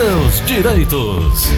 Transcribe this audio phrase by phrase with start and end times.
[0.00, 1.50] seus direitos.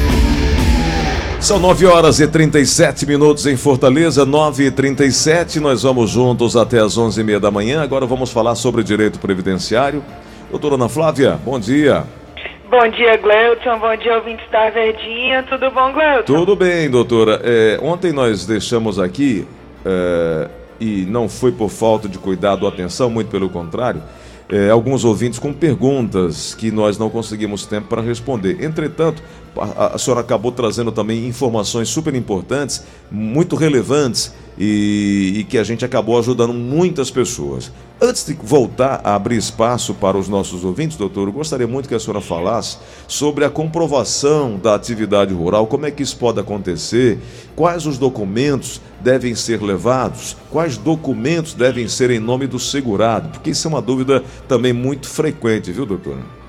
[1.41, 6.81] São 9 horas e 37 minutos em Fortaleza, 9 e 37 Nós vamos juntos até
[6.81, 7.83] as 11 e meia da manhã.
[7.83, 10.03] Agora vamos falar sobre direito previdenciário.
[10.51, 12.03] Doutora Ana Flávia, bom dia.
[12.69, 13.79] Bom dia, Gleuton.
[13.79, 15.45] Bom dia, ouvintes da Verdinha.
[15.45, 16.25] Tudo bom, Gleuton?
[16.25, 17.41] Tudo bem, doutora.
[17.45, 19.47] É, ontem nós deixamos aqui,
[19.87, 20.49] é,
[20.81, 24.03] e não foi por falta de cuidado ou atenção, muito pelo contrário,
[24.53, 28.63] é, alguns ouvintes com perguntas que nós não conseguimos tempo para responder.
[28.63, 29.23] Entretanto,
[29.57, 35.65] a, a senhora acabou trazendo também informações super importantes, muito relevantes e, e, que a
[35.65, 37.73] gente acabou ajudando muitas pessoas.
[38.01, 41.95] Antes de voltar a abrir espaço para os nossos ouvintes, doutor, eu gostaria muito que
[41.95, 47.19] a senhora falasse sobre a comprovação da atividade rural, como é que isso pode acontecer,
[47.55, 53.51] quais os documentos devem ser levados, quais documentos devem ser em nome do segurado, porque
[53.51, 56.42] isso é uma dúvida também muito frequente, viu, doutora?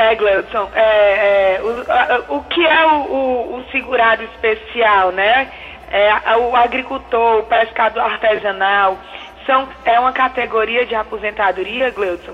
[0.00, 5.50] É, Gleudson, é, é, o, o, que é o, o, o segurado especial, né?
[5.90, 8.96] É, o agricultor, o pescador artesanal,
[9.44, 12.32] são, é uma categoria de aposentadoria, Gleudson,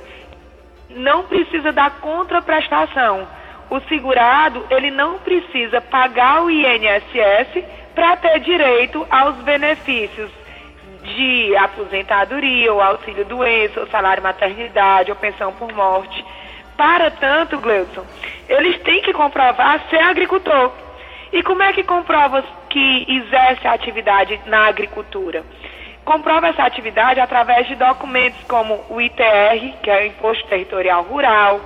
[0.91, 3.27] não precisa da contraprestação.
[3.71, 10.31] O segurado, ele não precisa pagar o INSS para ter direito aos benefícios
[11.03, 16.23] de aposentadoria, ou auxílio doença, ou salário maternidade, ou pensão por morte.
[16.77, 18.05] Para tanto, Gleudson,
[18.49, 20.73] eles têm que comprovar ser agricultor.
[21.33, 25.45] E como é que comprova que exerce a atividade na agricultura?
[26.05, 31.61] Comprova essa atividade através de documentos como o ITR, que é o Imposto Territorial Rural,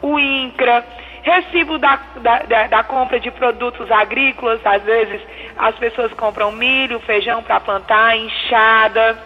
[0.00, 0.84] o INCRA,
[1.22, 5.20] recibo da, da, da, compra de produtos agrícolas, às vezes
[5.56, 9.18] as pessoas compram milho, feijão para plantar, enxada,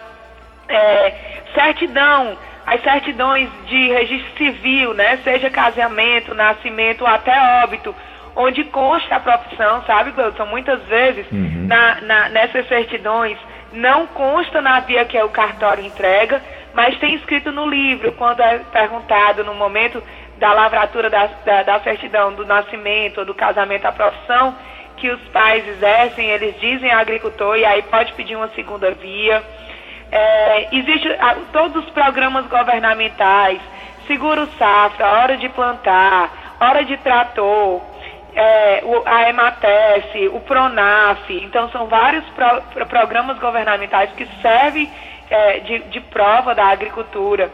[0.69, 1.13] é,
[1.55, 7.95] certidão, as certidões de registro civil, né, seja casamento, nascimento ou até óbito,
[8.35, 10.45] onde consta a profissão, sabe, Gleudson?
[10.45, 11.65] Muitas vezes uhum.
[11.65, 13.37] na, na, nessas certidões
[13.71, 16.41] não consta na via que é o cartório entrega,
[16.73, 20.03] mas tem escrito no livro, quando é perguntado no momento
[20.37, 24.53] da lavratura da, da, da certidão do nascimento ou do casamento à profissão
[24.97, 29.41] que os pais exercem, eles dizem agricultor e aí pode pedir uma segunda via.
[30.11, 31.09] É, existe
[31.51, 33.59] todos os programas governamentais,
[34.07, 37.81] seguro safra, hora de plantar, hora de trator,
[38.35, 44.89] é, o, a EMATES, o PRONAF, então são vários pro, programas governamentais que servem
[45.29, 47.51] é, de, de prova da agricultura.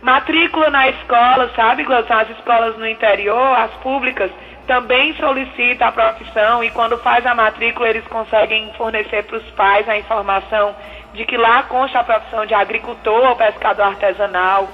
[0.00, 1.84] Matrícula na escola, sabe?
[2.08, 4.30] As escolas no interior, as públicas,
[4.68, 9.88] também solicita a profissão e quando faz a matrícula eles conseguem fornecer para os pais
[9.88, 10.76] a informação
[11.18, 14.68] de que lá consta a profissão de agricultor ou pescador artesanal.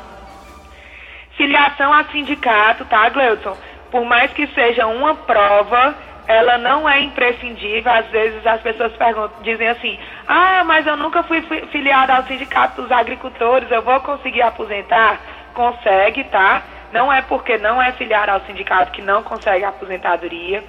[1.38, 3.56] Filiação a sindicato, tá, Gleuton?
[3.90, 5.94] Por mais que seja uma prova,
[6.28, 7.90] ela não é imprescindível.
[7.90, 11.40] Às vezes as pessoas perguntam, dizem assim: ah, mas eu nunca fui
[11.72, 15.18] filiada ao sindicato dos agricultores, eu vou conseguir aposentar?
[15.54, 16.62] Consegue, tá?
[16.92, 20.62] Não é porque não é filiado ao sindicato que não consegue aposentadoria.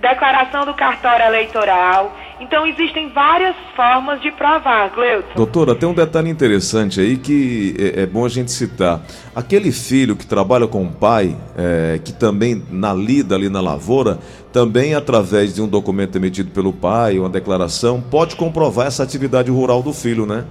[0.00, 2.16] Declaração do cartório eleitoral.
[2.40, 5.34] Então existem várias formas de provar, Gleuton.
[5.34, 9.00] Doutora, tem um detalhe interessante aí que é, é bom a gente citar.
[9.34, 14.18] Aquele filho que trabalha com o pai, é, que também na lida ali na lavoura,
[14.52, 19.82] também através de um documento emitido pelo pai, uma declaração, pode comprovar essa atividade rural
[19.82, 20.44] do filho, né?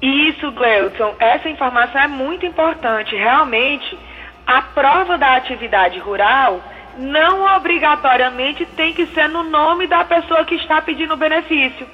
[0.00, 1.14] Isso, Gleuton.
[1.18, 3.14] Essa informação é muito importante.
[3.16, 3.98] Realmente,
[4.46, 6.60] a prova da atividade rural
[6.98, 11.86] não obrigatoriamente tem que ser no nome da pessoa que está pedindo o benefício.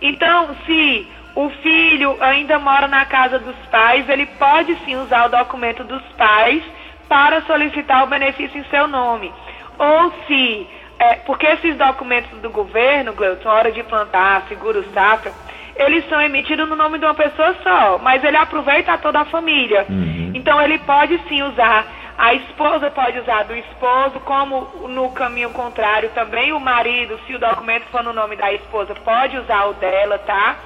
[0.00, 5.30] Então, se o filho ainda mora na casa dos pais, ele pode sim usar o
[5.30, 6.62] documento dos pais
[7.08, 9.32] para solicitar o benefício em seu nome.
[9.78, 10.66] Ou se,
[10.98, 15.32] é, porque esses documentos do governo, Gleuton, hora de plantar, seguro safra,
[15.76, 19.24] eles são emitidos no nome de uma pessoa só, mas ele aproveita a toda a
[19.24, 19.84] família.
[19.88, 20.32] Uhum.
[20.34, 21.84] Então ele pode sim usar
[22.16, 27.38] a esposa pode usar do esposo, como no caminho contrário também o marido, se o
[27.38, 30.56] documento for no nome da esposa, pode usar o dela, tá?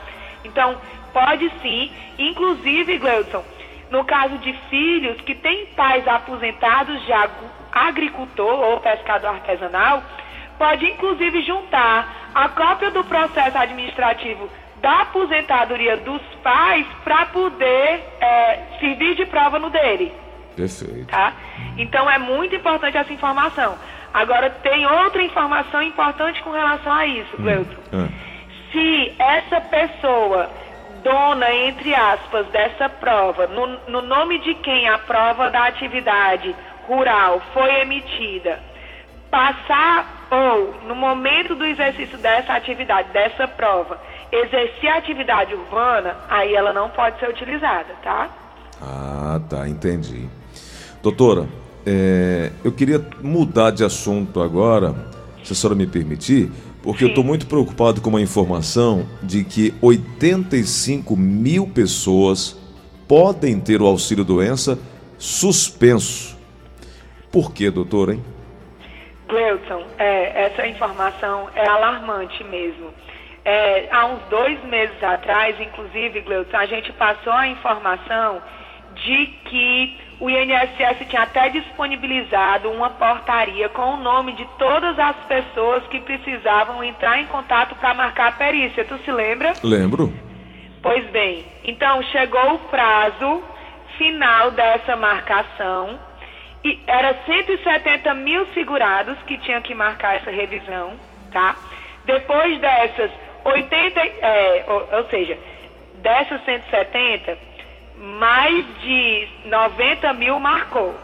[0.44, 0.76] Então,
[1.12, 1.90] pode sim.
[2.18, 3.42] Inclusive, Gleudson,
[3.90, 7.12] no caso de filhos que têm pais aposentados de
[7.72, 10.02] agricultor ou pescador artesanal,
[10.58, 14.50] pode inclusive juntar a cópia do processo administrativo
[14.82, 20.12] da aposentadoria dos pais para poder é, servir de prova no dele.
[20.58, 21.06] Perfeito.
[21.06, 21.32] Tá?
[21.76, 23.76] Então é muito importante essa informação.
[24.12, 27.76] Agora tem outra informação importante com relação a isso, Gleuton.
[27.92, 28.08] Hum.
[28.72, 30.50] Se essa pessoa,
[31.02, 36.54] dona, entre aspas, dessa prova, no, no nome de quem a prova da atividade
[36.86, 38.58] rural foi emitida,
[39.30, 44.00] passar ou, no momento do exercício dessa atividade, dessa prova,
[44.32, 48.28] exercer a atividade urbana, aí ela não pode ser utilizada, tá?
[48.80, 50.28] Ah, tá, entendi.
[51.02, 51.46] Doutora,
[51.86, 54.94] é, eu queria mudar de assunto agora,
[55.44, 56.50] se a senhora me permitir,
[56.82, 57.04] porque Sim.
[57.04, 62.58] eu estou muito preocupado com uma informação de que 85 mil pessoas
[63.06, 64.78] podem ter o auxílio doença
[65.16, 66.36] suspenso.
[67.30, 68.24] Por quê, doutora, hein?
[69.28, 72.92] Gleuton, é, essa informação é alarmante mesmo.
[73.44, 78.42] É, há uns dois meses atrás, inclusive, Gleuton, a gente passou a informação
[79.04, 85.16] de que o INSS tinha até disponibilizado uma portaria com o nome de todas as
[85.26, 88.84] pessoas que precisavam entrar em contato para marcar a perícia.
[88.84, 89.52] Tu se lembra?
[89.62, 90.12] Lembro.
[90.82, 93.42] Pois bem, então chegou o prazo
[93.96, 95.98] final dessa marcação
[96.64, 100.92] e era 170 mil segurados que tinham que marcar essa revisão,
[101.32, 101.56] tá?
[102.04, 103.10] Depois dessas
[103.44, 105.38] 80, é, ou, ou seja,
[106.02, 107.38] dessas 170,
[107.98, 110.94] mais de 90 mil marcou.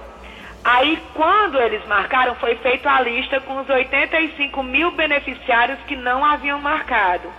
[0.64, 6.24] Aí, quando eles marcaram, foi feita a lista com os 85 mil beneficiários que não
[6.24, 7.30] haviam marcado,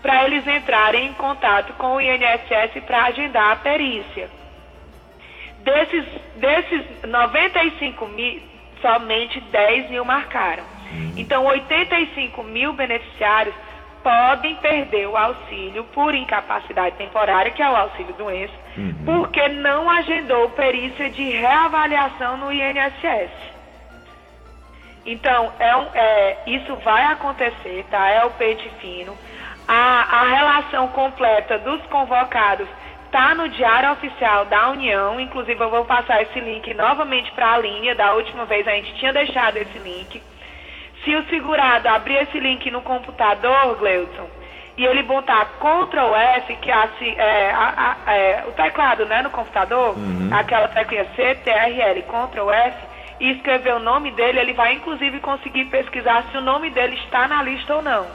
[0.00, 4.30] para eles entrarem em contato com o INSS para agendar a perícia.
[5.64, 6.04] Desses,
[6.36, 8.42] desses 95 mil,
[8.80, 10.64] somente 10 mil marcaram.
[11.16, 13.54] Então, 85 mil beneficiários
[14.02, 18.94] podem perder o auxílio por incapacidade temporária, que é o auxílio doença, uhum.
[19.04, 23.30] porque não agendou perícia de reavaliação no INSS.
[25.04, 28.08] Então, é, um, é isso vai acontecer, tá?
[28.08, 29.16] É o pente fino.
[29.66, 32.68] A, a relação completa dos convocados
[33.06, 35.20] está no Diário Oficial da União.
[35.20, 37.94] Inclusive, eu vou passar esse link novamente para a linha.
[37.94, 40.22] Da última vez a gente tinha deixado esse link.
[41.04, 44.28] Se o segurado abrir esse link no computador, Gleuton,
[44.76, 49.20] e ele botar Ctrl F, que é, assim, é, a, a, é, o teclado né,
[49.22, 50.30] no computador, uhum.
[50.32, 52.76] aquela tecla CTRL, Ctrl F,
[53.20, 57.28] e escrever o nome dele, ele vai inclusive conseguir pesquisar se o nome dele está
[57.28, 58.06] na lista ou não.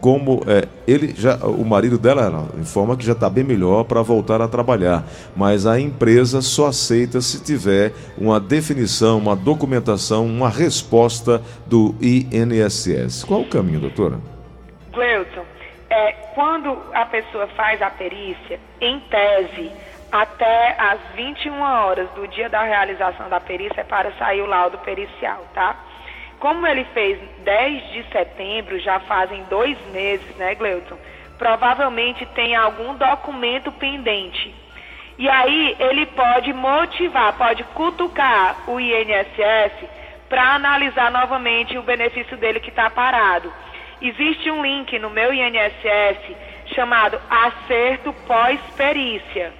[0.00, 4.42] como é, ele já, o marido dela informa que já está bem melhor para voltar
[4.42, 11.40] a trabalhar, mas a empresa só aceita se tiver uma definição, uma documentação, uma resposta
[11.68, 13.22] do INSS.
[13.22, 14.18] Qual o caminho, doutora?
[14.94, 15.24] É,
[16.34, 19.72] quando a pessoa faz a perícia, em tese,
[20.10, 24.78] até às 21 horas do dia da realização da perícia é para sair o laudo
[24.78, 25.74] pericial, tá?
[26.38, 30.98] Como ele fez 10 de setembro, já fazem dois meses, né, Gleuton?
[31.38, 34.54] Provavelmente tem algum documento pendente.
[35.18, 39.72] E aí ele pode motivar, pode cutucar o INSS
[40.28, 43.52] para analisar novamente o benefício dele que está parado.
[44.02, 46.34] Existe um link no meu INSS
[46.74, 49.52] chamado Acerto Pós-Perícia.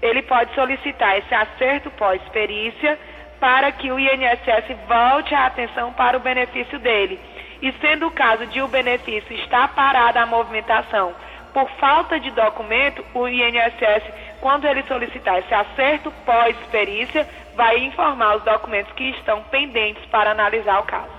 [0.00, 2.96] Ele pode solicitar esse acerto pós-perícia
[3.40, 7.18] para que o INSS volte a atenção para o benefício dele.
[7.60, 11.12] E sendo o caso de o benefício estar parada a movimentação
[11.52, 14.04] por falta de documento, o INSS,
[14.40, 20.78] quando ele solicitar esse acerto pós-perícia, vai informar os documentos que estão pendentes para analisar
[20.78, 21.10] o caso.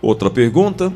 [0.00, 0.92] Outra pergunta.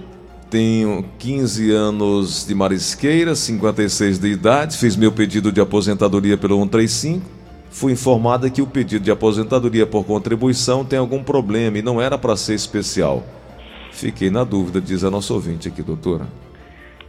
[0.50, 7.26] Tenho 15 anos de marisqueira, 56 de idade, fiz meu pedido de aposentadoria pelo 135.
[7.68, 12.16] Fui informada que o pedido de aposentadoria por contribuição tem algum problema e não era
[12.16, 13.24] para ser especial.
[13.90, 16.26] Fiquei na dúvida, diz a nossa ouvinte aqui, doutora.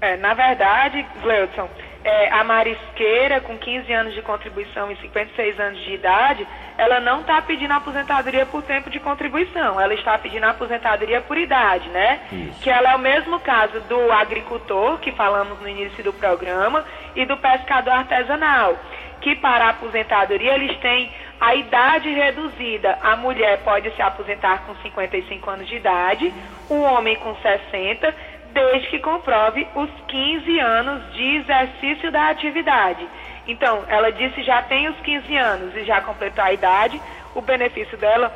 [0.01, 1.69] É, na verdade, Gleudson,
[2.03, 7.21] é, a marisqueira com 15 anos de contribuição e 56 anos de idade, ela não
[7.21, 12.19] está pedindo aposentadoria por tempo de contribuição, ela está pedindo aposentadoria por idade, né?
[12.31, 12.61] Isso.
[12.61, 17.25] Que ela é o mesmo caso do agricultor, que falamos no início do programa, e
[17.25, 18.77] do pescador artesanal,
[19.21, 22.97] que para a aposentadoria eles têm a idade reduzida.
[23.01, 26.31] A mulher pode se aposentar com 55 anos de idade,
[26.69, 33.07] o homem com 60 desde que comprove os 15 anos de exercício da atividade.
[33.47, 37.01] Então, ela disse já tem os 15 anos e já completou a idade,
[37.33, 38.31] o benefício dela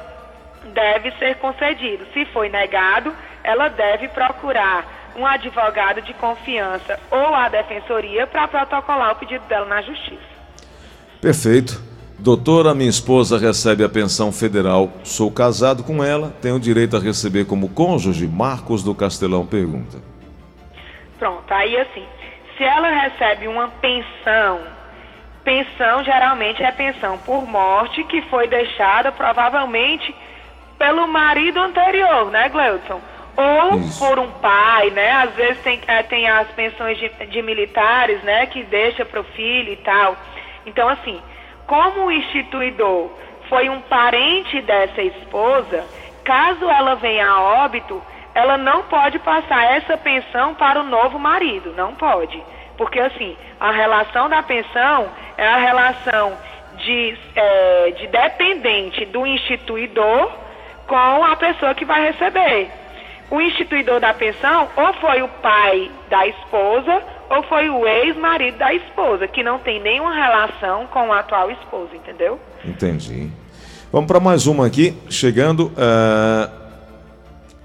[0.73, 2.05] deve ser concedido.
[2.13, 3.13] Se foi negado,
[3.43, 9.65] ela deve procurar um advogado de confiança ou a defensoria para protocolar o pedido dela
[9.65, 10.31] na justiça.
[11.19, 11.91] Perfeito.
[12.17, 14.91] Doutora, minha esposa recebe a pensão federal.
[15.03, 18.27] Sou casado com ela, tenho direito a receber como cônjuge?
[18.27, 19.97] Marcos do Castelão pergunta.
[21.17, 22.05] Pronto, aí assim,
[22.55, 24.59] se ela recebe uma pensão,
[25.43, 30.13] pensão geralmente é pensão por morte que foi deixada provavelmente
[30.77, 32.99] pelo marido anterior, né, Gleudson?
[33.37, 34.05] Ou Isso.
[34.05, 35.11] por um pai, né?
[35.11, 39.23] Às vezes tem, é, tem as pensões de, de militares, né, que deixa para o
[39.23, 40.17] filho e tal.
[40.65, 41.21] Então, assim,
[41.67, 43.09] como o instituidor
[43.47, 45.85] foi um parente dessa esposa,
[46.23, 48.01] caso ela venha a óbito,
[48.33, 52.41] ela não pode passar essa pensão para o novo marido, não pode.
[52.81, 55.07] Porque assim, a relação da pensão
[55.37, 56.33] é a relação
[56.79, 60.31] de, é, de dependente do instituidor
[60.87, 62.71] com a pessoa que vai receber.
[63.29, 68.73] O instituidor da pensão ou foi o pai da esposa ou foi o ex-marido da
[68.73, 72.39] esposa, que não tem nenhuma relação com a atual esposa, entendeu?
[72.65, 73.29] Entendi.
[73.91, 75.67] Vamos para mais uma aqui, chegando.
[75.67, 76.60] Uh,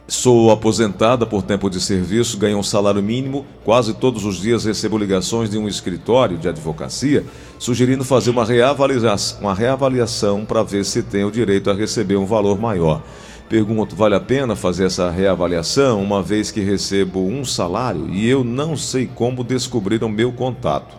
[0.08, 3.44] sou aposentada por tempo de serviço, ganho um salário mínimo.
[3.64, 7.24] Quase todos os dias recebo ligações de um escritório de advocacia
[7.58, 12.58] sugerindo fazer uma reavaliação, uma reavaliação para ver se tenho direito a receber um valor
[12.58, 13.02] maior.
[13.48, 18.42] Pergunto, vale a pena fazer essa reavaliação, uma vez que recebo um salário e eu
[18.42, 20.96] não sei como descobrir o meu contato?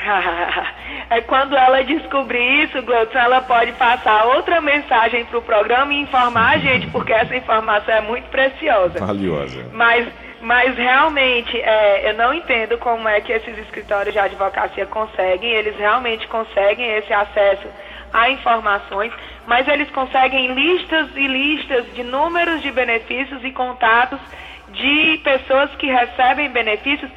[1.10, 6.00] é quando ela descobrir isso, Gleudson, ela pode passar outra mensagem para o programa e
[6.00, 9.04] informar a gente, porque essa informação é muito preciosa.
[9.04, 9.66] Valiosa.
[9.72, 10.08] Mas,
[10.40, 15.76] mas realmente, é, eu não entendo como é que esses escritórios de advocacia conseguem, eles
[15.76, 17.66] realmente conseguem esse acesso
[18.12, 19.12] a informações
[19.46, 24.20] mas eles conseguem listas e listas de números de benefícios e contatos
[24.68, 27.10] de pessoas que recebem benefícios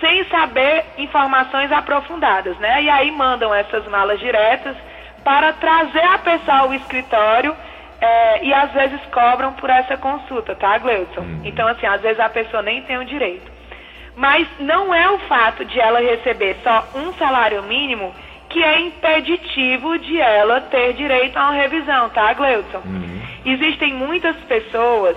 [0.00, 2.82] sem saber informações aprofundadas, né?
[2.82, 4.76] E aí mandam essas malas diretas
[5.24, 7.56] para trazer a pessoa ao escritório
[8.00, 11.20] é, e às vezes cobram por essa consulta, tá, Gleudson?
[11.20, 11.40] Uhum.
[11.44, 13.50] Então, assim, às vezes a pessoa nem tem o direito.
[14.14, 18.14] Mas não é o fato de ela receber só um salário mínimo
[18.48, 22.82] que é impeditivo de ela ter direito a uma revisão, tá, Gleudson?
[22.84, 23.20] Uhum.
[23.44, 25.16] Existem muitas pessoas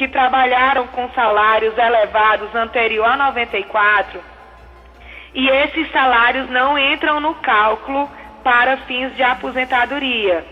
[0.00, 4.18] que trabalharam com salários elevados anterior a 94
[5.34, 8.08] e esses salários não entram no cálculo
[8.42, 10.42] para fins de aposentadoria.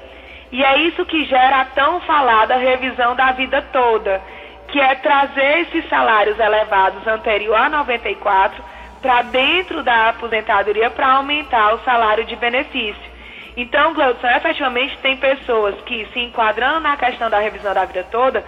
[0.52, 4.20] E é isso que gera a tão falada revisão da vida toda,
[4.68, 8.62] que é trazer esses salários elevados anterior a 94
[9.00, 13.08] para dentro da aposentadoria para aumentar o salário de benefício.
[13.56, 18.44] Então, Gleudson, efetivamente tem pessoas que, se enquadrando na questão da revisão da vida toda,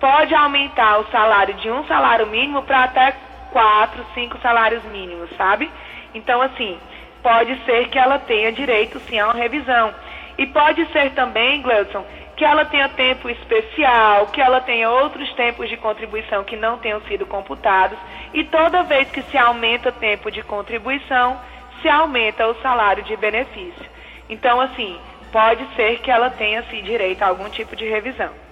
[0.00, 3.14] pode aumentar o salário de um salário mínimo para até
[3.52, 5.70] quatro, cinco salários mínimos, sabe?
[6.14, 6.78] Então, assim,
[7.22, 9.94] pode ser que ela tenha direito sim a uma revisão.
[10.38, 12.04] E pode ser também, Gleudson,
[12.34, 17.02] que ela tenha tempo especial, que ela tenha outros tempos de contribuição que não tenham
[17.02, 17.98] sido computados,
[18.32, 21.38] e toda vez que se aumenta o tempo de contribuição,
[21.82, 23.84] se aumenta o salário de benefício.
[24.30, 24.98] Então, assim,
[25.30, 28.49] pode ser que ela tenha sim direito a algum tipo de revisão.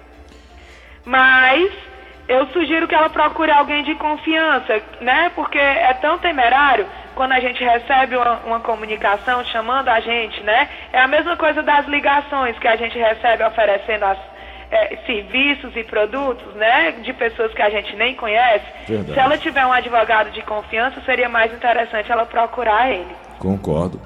[1.04, 1.72] Mas
[2.28, 5.30] eu sugiro que ela procure alguém de confiança, né?
[5.34, 10.68] Porque é tão temerário quando a gente recebe uma, uma, comunicação chamando a gente, né?
[10.92, 14.18] É a mesma coisa das ligações que a gente recebe oferecendo as,
[14.70, 16.92] é, serviços e produtos, né?
[17.02, 18.66] De pessoas que a gente nem conhece.
[18.86, 19.14] Verdade.
[19.14, 23.16] Se ela tiver um advogado de confiança, seria mais interessante ela procurar ele.
[23.38, 24.00] Concordo.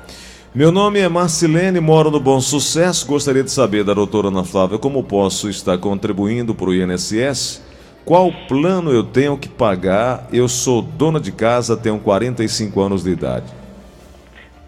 [0.54, 3.06] Meu nome é Marcilene, moro no Bom Sucesso.
[3.06, 7.64] Gostaria de saber da doutora Ana Flávia como posso estar contribuindo para o INSS.
[8.04, 10.26] Qual plano eu tenho que pagar?
[10.30, 13.46] Eu sou dona de casa, tenho 45 anos de idade.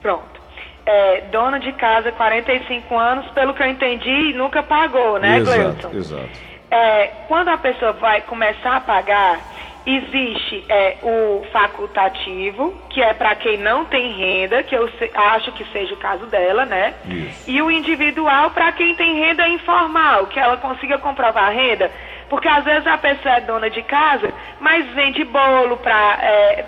[0.01, 0.41] Pronto.
[0.87, 6.29] É, dona de casa, 45 anos, pelo que eu entendi, nunca pagou, né, Exato, exato.
[6.71, 9.39] É, quando a pessoa vai começar a pagar,
[9.87, 15.53] Existe é, o facultativo, que é para quem não tem renda, que eu se, acho
[15.53, 16.95] que seja o caso dela, né?
[17.05, 17.51] Isso.
[17.51, 21.91] E o individual para quem tem renda informal, que ela consiga comprovar a renda.
[22.31, 26.65] Porque às vezes a pessoa é dona de casa, mas vende bolo para é,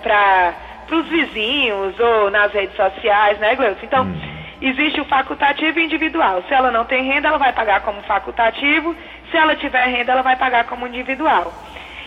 [0.95, 3.81] os vizinhos ou nas redes sociais, né, Gleuson?
[3.83, 4.21] Então, hum.
[4.61, 6.45] existe o facultativo e individual.
[6.47, 8.95] Se ela não tem renda, ela vai pagar como facultativo.
[9.31, 11.51] Se ela tiver renda, ela vai pagar como individual.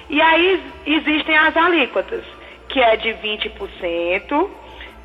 [0.10, 2.24] E aí existem as alíquotas,
[2.68, 4.50] que é de 20%,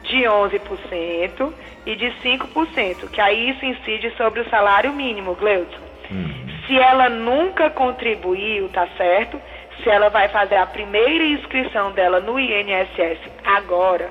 [0.02, 1.52] de 11%
[1.86, 5.78] e de 5%, que aí isso incide sobre o salário mínimo, Gleudson.
[6.10, 6.46] Hum.
[6.66, 9.40] Se ela nunca contribuiu, tá certo?
[9.82, 14.10] Se ela vai fazer a primeira inscrição dela no INSS agora,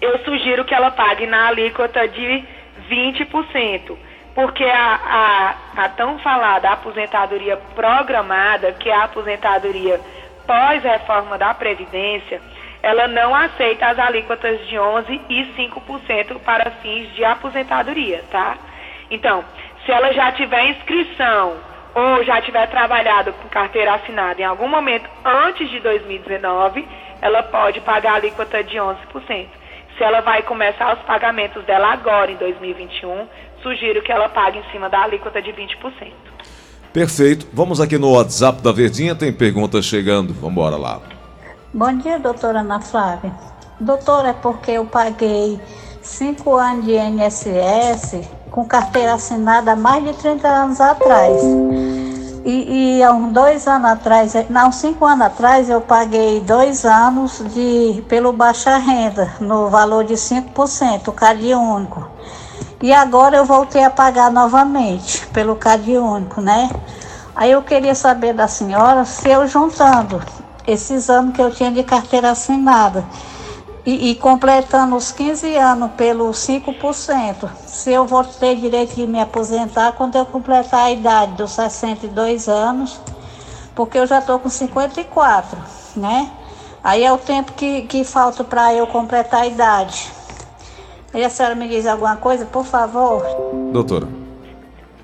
[0.00, 2.44] eu sugiro que ela pague na alíquota de
[2.90, 4.07] 20%
[4.38, 10.00] porque a, a, a tão falada aposentadoria programada, que é a aposentadoria
[10.46, 12.40] pós-reforma da Previdência,
[12.80, 18.56] ela não aceita as alíquotas de 11% e 5% para fins de aposentadoria, tá?
[19.10, 19.44] Então,
[19.84, 21.56] se ela já tiver inscrição
[21.92, 26.86] ou já tiver trabalhado com carteira assinada em algum momento antes de 2019,
[27.20, 29.48] ela pode pagar a alíquota de 11%.
[29.96, 33.26] Se ela vai começar os pagamentos dela agora, em 2021,
[33.62, 36.12] sugiro que ela pague em cima da alíquota de 20%.
[36.92, 37.46] Perfeito.
[37.52, 40.32] Vamos aqui no WhatsApp da Verdinha, tem perguntas chegando.
[40.34, 41.00] Vamos embora lá.
[41.72, 43.32] Bom dia, doutora Ana Flávia.
[43.78, 45.60] Doutora, é porque eu paguei
[46.02, 51.42] cinco anos de INSS com carteira assinada há mais de 30 anos atrás.
[52.44, 57.42] E, e há uns dois anos atrás, não, cinco anos atrás, eu paguei dois anos
[57.52, 62.17] de, pelo baixa renda, no valor de 5%, o CAD único.
[62.80, 66.70] E agora eu voltei a pagar novamente pelo CAD único, né?
[67.34, 70.22] Aí eu queria saber da senhora se eu juntando
[70.64, 73.04] esses anos que eu tinha de carteira assinada
[73.84, 79.20] e, e completando os 15 anos pelo 5%, se eu vou ter direito de me
[79.20, 83.00] aposentar quando eu completar a idade dos 62 anos,
[83.74, 85.58] porque eu já estou com 54,
[85.96, 86.30] né?
[86.84, 90.17] Aí é o tempo que, que falta para eu completar a idade.
[91.18, 93.24] E a senhora me diz alguma coisa, por favor?
[93.72, 94.06] Doutora.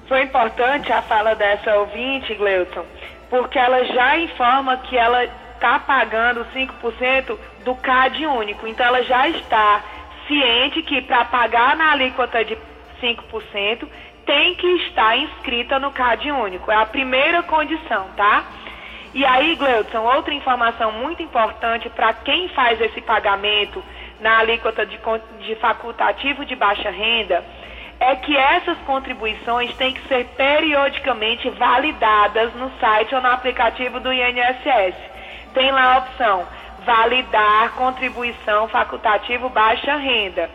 [0.06, 2.84] Foi importante a fala dessa ouvinte, Gleuton,
[3.28, 8.64] porque ela já informa que ela está pagando 5% do CAD único.
[8.64, 9.82] Então ela já está
[10.28, 12.56] ciente que para pagar na alíquota de
[13.02, 13.84] 5%
[14.24, 16.70] tem que estar inscrita no CAD único.
[16.70, 18.44] É a primeira condição, tá?
[19.12, 23.82] E aí, Gleudson, outra informação muito importante para quem faz esse pagamento
[24.20, 24.98] na alíquota de,
[25.40, 27.44] de facultativo de baixa renda
[28.00, 34.12] é que essas contribuições têm que ser periodicamente validadas no site ou no aplicativo do
[34.12, 34.94] INSS.
[35.54, 36.46] Tem lá a opção
[36.84, 40.50] validar contribuição facultativo baixa renda.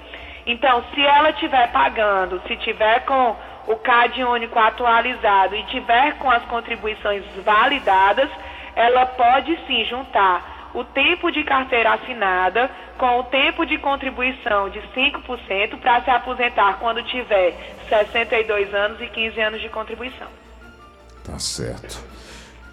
[0.46, 3.36] Então, se ela estiver pagando, se tiver com
[3.68, 8.30] o CAD único atualizado e tiver com as contribuições validadas,
[8.76, 14.80] ela pode sim juntar o tempo de carteira assinada com o tempo de contribuição de
[14.96, 17.56] 5% para se aposentar quando tiver
[17.88, 20.28] 62 anos e 15 anos de contribuição.
[21.24, 22.04] Tá certo.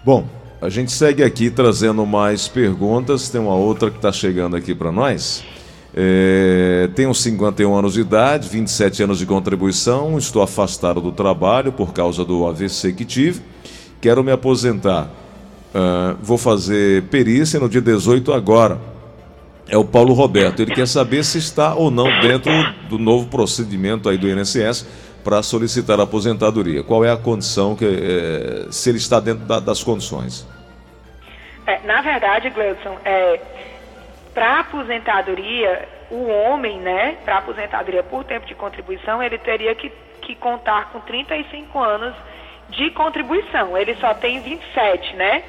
[0.03, 0.27] Bom,
[0.61, 3.29] a gente segue aqui trazendo mais perguntas.
[3.29, 5.45] Tem uma outra que está chegando aqui para nós.
[5.95, 11.91] É, tenho 51 anos de idade, 27 anos de contribuição, estou afastado do trabalho por
[11.91, 13.41] causa do AVC que tive.
[13.99, 15.09] Quero me aposentar
[15.77, 18.79] Uh, vou fazer perícia no dia 18 agora.
[19.69, 20.59] É o Paulo Roberto.
[20.59, 22.51] Ele quer saber se está ou não dentro
[22.89, 24.87] do novo procedimento aí do INSS
[25.23, 26.83] para solicitar a aposentadoria.
[26.83, 30.47] Qual é a condição, que, é, se ele está dentro da, das condições?
[31.67, 33.39] É, na verdade, Gleudson, é,
[34.33, 40.33] para aposentadoria, o homem, né, para aposentadoria por tempo de contribuição, ele teria que, que
[40.33, 42.15] contar com 35 anos
[42.69, 43.77] de contribuição.
[43.77, 45.43] Ele só tem 27, né?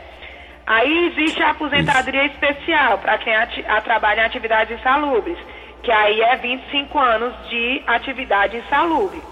[0.71, 5.39] Aí existe a aposentadoria especial para quem ati- a trabalha em atividades insalubres,
[5.83, 9.23] que aí é 25 anos de atividade insalubre.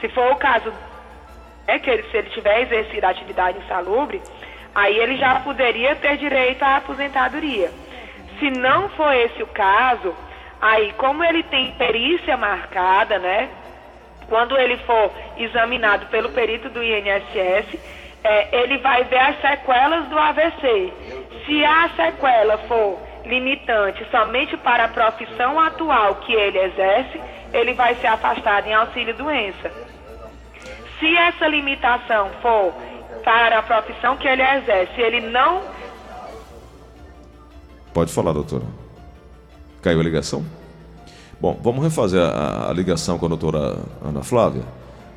[0.00, 0.72] Se for o caso
[1.66, 4.22] é que ele, se ele tiver exercido a atividade insalubre,
[4.74, 7.70] aí ele já poderia ter direito à aposentadoria.
[8.38, 10.14] Se não for esse o caso,
[10.58, 13.50] aí como ele tem perícia marcada, né?
[14.26, 17.76] Quando ele for examinado pelo perito do INSS,
[18.28, 20.92] é, ele vai ver as sequelas do AVC.
[21.46, 27.18] Se a sequela for limitante somente para a profissão atual que ele exerce,
[27.54, 29.72] ele vai ser afastado em auxílio doença.
[31.00, 32.74] Se essa limitação for
[33.24, 35.62] para a profissão que ele exerce, ele não
[37.94, 38.64] Pode falar, doutora.
[39.82, 40.44] Caiu a ligação?
[41.40, 44.62] Bom, vamos refazer a, a ligação com a doutora Ana Flávia.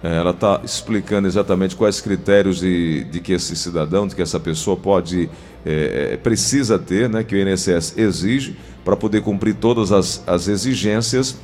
[0.04, 4.40] É, Ela está explicando exatamente quais critérios de, de que esse cidadão, de que essa
[4.40, 5.30] pessoa pode,
[5.66, 10.48] é, é, precisa ter, né, que o INSS exige, para poder cumprir todas as, as
[10.48, 11.40] exigências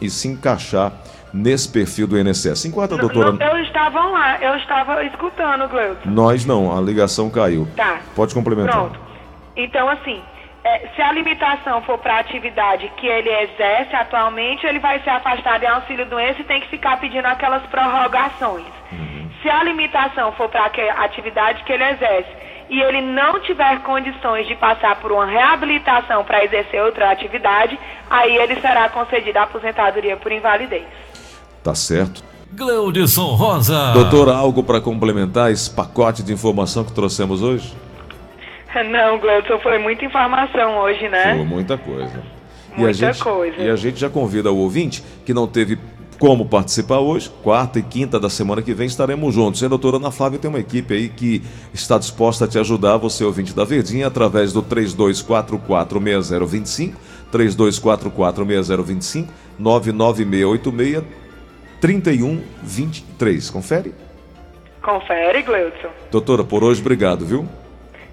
[0.00, 0.92] e se encaixar
[1.32, 2.66] nesse perfil do INSS.
[2.66, 3.32] Enquanto a doutora.
[3.32, 6.10] No- eu estava lá, eu estava escutando, Gleuton.
[6.10, 7.66] Nós não, a ligação caiu.
[7.74, 8.00] Tá.
[8.14, 8.74] Pode complementar.
[8.74, 9.00] Pronto.
[9.56, 10.20] Então, assim,
[10.64, 15.10] é, se a limitação for para a atividade que ele exerce atualmente, ele vai ser
[15.10, 18.66] afastado em auxílio doença e tem que ficar pedindo aquelas prorrogações.
[19.42, 22.30] Se a limitação for para a atividade que ele exerce
[22.70, 27.76] e ele não tiver condições de passar por uma reabilitação para exercer outra atividade,
[28.08, 30.86] aí ele será concedido a aposentadoria por invalidez.
[31.62, 32.22] Tá certo.
[32.52, 33.92] Gleudson Rosa.
[33.92, 37.74] Doutora, algo para complementar esse pacote de informação que trouxemos hoje?
[38.90, 41.34] Não, Gleudson, foi muita informação hoje, né?
[41.36, 42.22] Foi muita coisa.
[42.70, 43.60] e a Muita gente, coisa.
[43.60, 45.78] E a gente já convida o ouvinte que não teve
[46.18, 49.60] como participar hoje, quarta e quinta da semana que vem estaremos juntos.
[49.60, 51.42] E a doutora Ana Flávia tem uma equipe aí que
[51.74, 56.92] está disposta a te ajudar, você ouvinte da Verdinha, através do 32446025,
[57.32, 59.26] 32446025,
[59.58, 61.02] 99686
[61.80, 63.50] 3123.
[63.50, 63.92] Confere?
[64.80, 65.88] Confere, Gleudson.
[66.12, 67.48] Doutora, por hoje, obrigado, viu?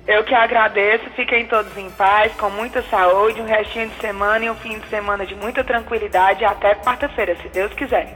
[0.10, 4.50] Eu que agradeço, fiquem todos em paz, com muita saúde, um restinho de semana e
[4.50, 8.08] um fim de semana de muita tranquilidade até quarta-feira, se Deus quiser.